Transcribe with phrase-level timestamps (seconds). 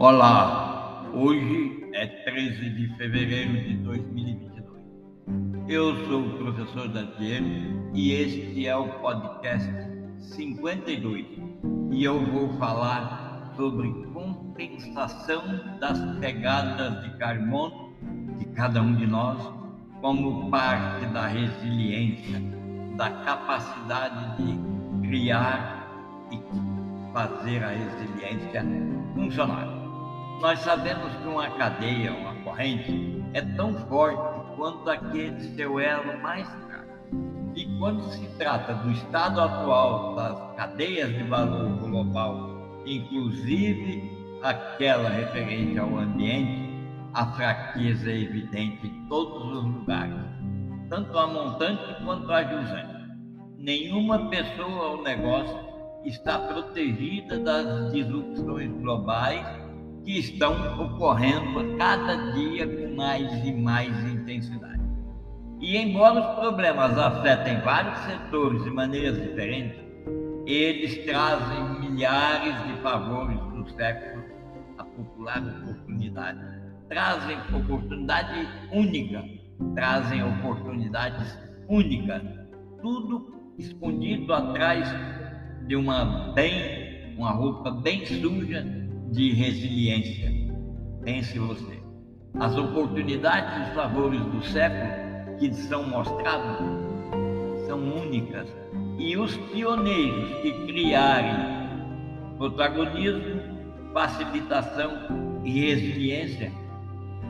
[0.00, 4.80] Olá, hoje é 13 de fevereiro de 2022.
[5.66, 7.44] Eu sou o professor Dantiero
[7.92, 9.68] e este é o podcast
[10.20, 11.26] 52
[11.90, 15.42] e eu vou falar sobre compensação
[15.80, 17.92] das pegadas de carbono
[18.38, 19.52] de cada um de nós
[20.00, 22.40] como parte da resiliência,
[22.96, 25.90] da capacidade de criar
[26.30, 26.40] e
[27.12, 28.64] fazer a resiliência
[29.12, 29.77] funcionar.
[30.40, 36.48] Nós sabemos que uma cadeia, uma corrente, é tão forte quanto aquele seu elo mais
[36.48, 36.86] fraco.
[37.56, 45.76] E quando se trata do estado atual das cadeias de valor global, inclusive aquela referente
[45.76, 50.22] ao ambiente, a fraqueza é evidente em todos os lugares,
[50.88, 53.08] tanto a montante quanto a jusante.
[53.58, 55.58] Nenhuma pessoa ou negócio
[56.04, 59.67] está protegida das disrupções globais
[60.04, 64.82] que estão ocorrendo a cada dia com mais e mais intensidade.
[65.60, 69.78] E embora os problemas afetem vários setores de maneiras diferentes,
[70.46, 74.24] eles trazem milhares de favores do século
[74.78, 76.38] a popular oportunidade.
[76.88, 79.22] Trazem oportunidade única,
[79.74, 82.22] trazem oportunidades únicas.
[82.80, 84.88] Tudo escondido atrás
[85.66, 88.64] de uma bem, uma roupa bem suja
[89.10, 90.32] de resiliência.
[91.04, 91.78] Pense você.
[92.38, 96.66] As oportunidades e os favores do século que são mostrados
[97.66, 98.48] são únicas.
[98.98, 101.58] E os pioneiros que criarem
[102.36, 103.40] protagonismo,
[103.92, 106.52] facilitação e resiliência,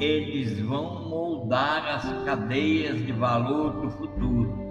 [0.00, 4.68] eles vão moldar as cadeias de valor do futuro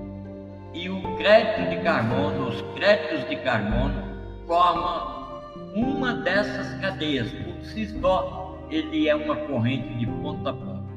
[0.73, 4.03] e o crédito de carbono, os créditos de carbono,
[4.45, 5.16] formam
[5.75, 7.31] uma dessas cadeias.
[7.31, 10.87] Por si só, ele é uma corrente de ponta a ponta.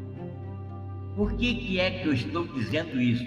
[1.16, 3.24] Por que, que é que eu estou dizendo isso?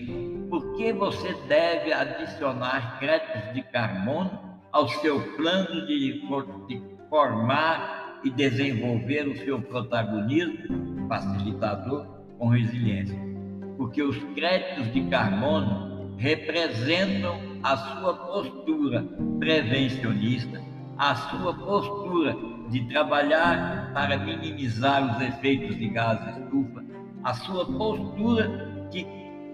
[0.50, 4.40] Porque você deve adicionar créditos de carbono
[4.72, 6.22] ao seu plano de,
[6.68, 13.18] de formar e desenvolver o seu protagonismo facilitador com resiliência.
[13.78, 19.06] Porque os créditos de carbono representam a sua postura
[19.40, 20.62] prevencionista,
[20.98, 22.36] a sua postura
[22.70, 26.84] de trabalhar para minimizar os efeitos de gases estufa,
[27.24, 29.06] a sua postura que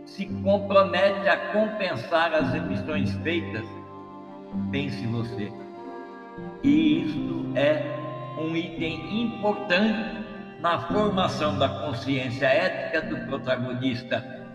[0.05, 3.66] se compromete a compensar as emissões feitas,
[4.72, 5.51] pense você.
[6.63, 7.83] E isso é
[8.39, 10.19] um item importante
[10.61, 14.45] na formação da consciência ética do protagonista,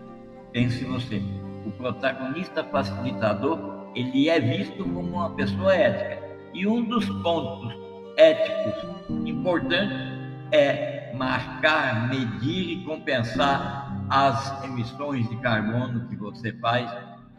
[0.51, 1.21] pense você
[1.65, 6.24] o protagonista facilitador, ele é visto como uma pessoa ética.
[6.55, 7.75] E um dos pontos
[8.15, 8.73] éticos
[9.25, 9.97] importantes
[10.53, 16.89] é marcar, medir e compensar as emissões de carbono que você faz,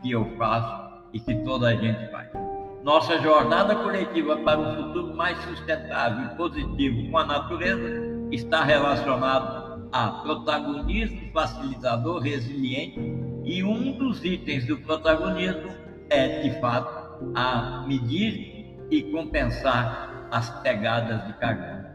[0.03, 2.28] que eu faço e que toda a gente faz.
[2.84, 9.88] Nossa jornada coletiva para um futuro mais sustentável e positivo com a natureza está relacionado
[9.93, 13.00] a protagonismo facilitador resiliente
[13.44, 15.71] e um dos itens do protagonismo
[16.10, 18.56] é, de fato, a medir
[18.91, 21.87] e compensar as pegadas de carbono.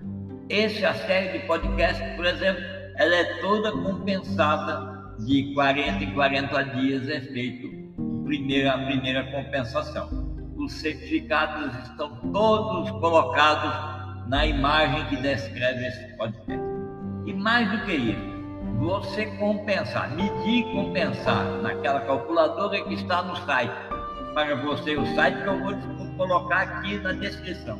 [0.49, 2.61] Essa série de podcasts, por exemplo,
[2.97, 7.81] ela é toda compensada de 40 em 40 dias é feito
[8.25, 10.09] primeira, a primeira compensação.
[10.57, 16.63] Os certificados estão todos colocados na imagem que descreve esse podcast.
[17.25, 18.31] E mais do que isso,
[18.79, 23.73] você compensar, medir e compensar naquela calculadora que está no site.
[24.33, 25.73] Para você, o site que eu vou
[26.21, 27.79] colocar aqui na descrição.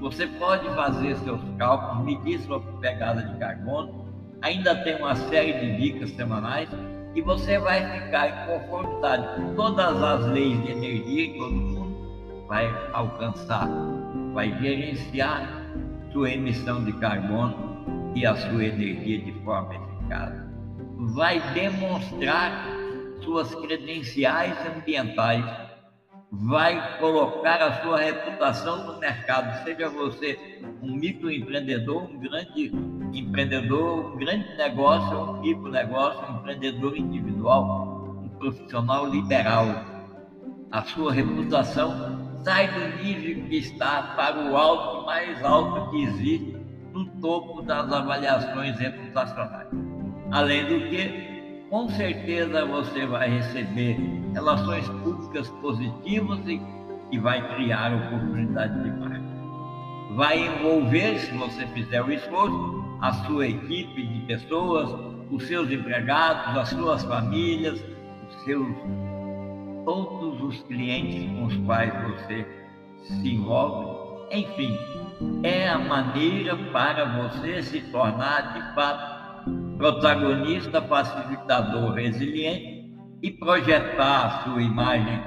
[0.00, 4.04] Você pode fazer seus cálculos, medir sua pegada de carbono,
[4.42, 6.68] ainda tem uma série de dicas semanais
[7.14, 12.46] e você vai ficar em conformidade com todas as leis de energia que todo mundo
[12.48, 13.68] vai alcançar,
[14.34, 15.48] vai gerenciar
[16.12, 20.34] sua emissão de carbono e a sua energia de forma eficaz
[21.14, 22.66] vai demonstrar
[23.22, 25.44] suas credenciais ambientais,
[26.30, 32.72] vai colocar a sua reputação no mercado, seja você um microempreendedor, um grande
[33.12, 39.66] empreendedor, um grande negócio, um micro negócio, um empreendedor individual, um profissional liberal.
[40.70, 46.56] A sua reputação sai do nível que está para o alto mais alto que existe
[46.92, 49.68] no topo das avaliações reputacionais.
[50.32, 51.35] Além do que,
[51.70, 53.98] com certeza você vai receber
[54.32, 56.60] relações públicas positivas e,
[57.10, 59.22] e vai criar oportunidade de marca.
[60.14, 64.88] vai envolver, se você fizer o esforço, a sua equipe de pessoas,
[65.30, 67.82] os seus empregados, as suas famílias,
[68.28, 68.66] os seus
[69.84, 72.46] todos os clientes com os quais você
[73.02, 74.06] se envolve.
[74.32, 74.76] Enfim,
[75.44, 79.15] é a maneira para você se tornar de fato
[79.76, 85.20] protagonista, facilitador, resiliente e projetar a sua imagem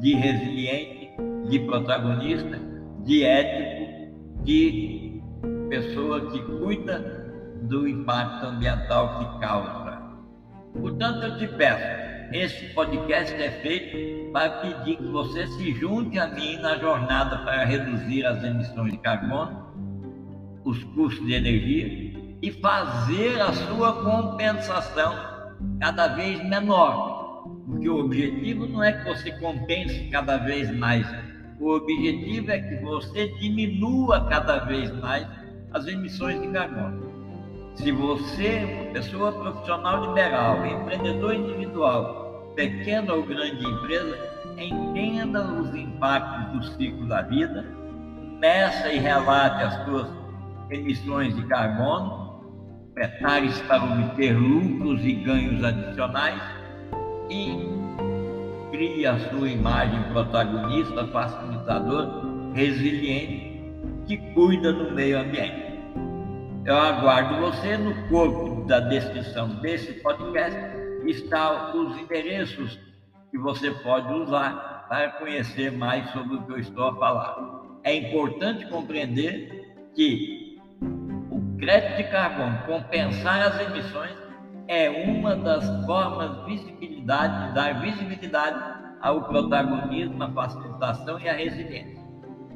[0.00, 1.10] de resiliente,
[1.48, 2.60] de protagonista,
[3.04, 5.22] de ético, de
[5.68, 7.24] pessoa que cuida
[7.62, 10.02] do impacto ambiental que causa.
[10.80, 16.26] Portanto, eu te peço, esse podcast é feito para pedir que você se junte a
[16.26, 19.64] mim na jornada para reduzir as emissões de carbono,
[20.64, 22.13] os custos de energia
[22.44, 25.14] e fazer a sua compensação
[25.80, 27.42] cada vez menor.
[27.64, 31.06] Porque o objetivo não é que você compense cada vez mais,
[31.58, 35.26] o objetivo é que você diminua cada vez mais
[35.72, 37.10] as emissões de carbono.
[37.76, 44.18] Se você, uma pessoa profissional liberal, empreendedor individual, pequena ou grande empresa,
[44.58, 47.64] entenda os impactos do ciclo da vida,
[48.38, 50.08] meça e relate as suas
[50.68, 52.23] emissões de carbono,
[52.94, 56.42] prepare-se para obter lucros e ganhos adicionais
[57.28, 57.74] e
[58.70, 63.62] crie a sua imagem protagonista, facilitador, resiliente,
[64.06, 65.74] que cuida do meio ambiente.
[66.64, 70.58] Eu aguardo você no corpo da descrição desse podcast.
[71.04, 72.78] Está os endereços
[73.30, 77.36] que você pode usar para conhecer mais sobre o que eu estou a falar.
[77.82, 80.43] É importante compreender que
[81.64, 84.14] crédito de carbono, compensar as emissões,
[84.68, 88.58] é uma das formas de visibilidade, de dar visibilidade
[89.00, 92.04] ao protagonismo, à facilitação e à resiliência.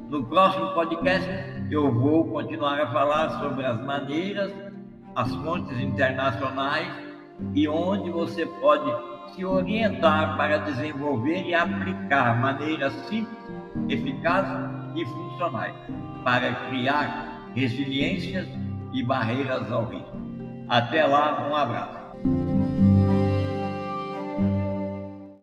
[0.09, 1.27] No próximo podcast,
[1.71, 4.51] eu vou continuar a falar sobre as maneiras,
[5.15, 6.87] as fontes internacionais
[7.55, 8.91] e onde você pode
[9.33, 13.37] se orientar para desenvolver e aplicar maneiras simples,
[13.87, 15.75] eficazes e funcionais
[16.23, 18.47] para criar resiliências
[18.91, 20.17] e barreiras ao risco.
[20.67, 21.98] Até lá, um abraço.